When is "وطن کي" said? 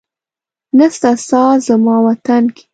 2.05-2.63